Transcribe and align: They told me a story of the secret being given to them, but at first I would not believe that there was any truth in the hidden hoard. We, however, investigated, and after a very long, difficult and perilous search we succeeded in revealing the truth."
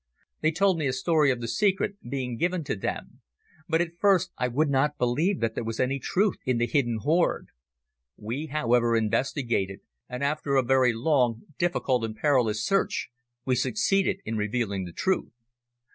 They 0.41 0.49
told 0.49 0.79
me 0.79 0.87
a 0.87 0.93
story 0.93 1.29
of 1.29 1.41
the 1.41 1.47
secret 1.47 1.97
being 2.09 2.35
given 2.35 2.63
to 2.63 2.75
them, 2.75 3.21
but 3.69 3.81
at 3.81 3.99
first 3.99 4.31
I 4.35 4.47
would 4.47 4.67
not 4.67 4.97
believe 4.97 5.41
that 5.41 5.53
there 5.53 5.63
was 5.63 5.79
any 5.79 5.99
truth 5.99 6.37
in 6.43 6.57
the 6.57 6.65
hidden 6.65 6.97
hoard. 7.03 7.49
We, 8.17 8.47
however, 8.47 8.95
investigated, 8.95 9.81
and 10.09 10.23
after 10.23 10.55
a 10.55 10.63
very 10.63 10.91
long, 10.91 11.43
difficult 11.59 12.03
and 12.03 12.15
perilous 12.15 12.65
search 12.65 13.11
we 13.45 13.53
succeeded 13.53 14.21
in 14.25 14.37
revealing 14.37 14.85
the 14.85 14.91
truth." 14.91 15.33